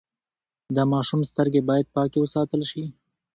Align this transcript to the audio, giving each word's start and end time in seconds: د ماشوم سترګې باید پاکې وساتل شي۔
د 0.75 0.77
ماشوم 0.91 1.21
سترګې 1.29 1.61
باید 1.69 1.87
پاکې 1.95 2.17
وساتل 2.21 2.61
شي۔ 2.71 2.83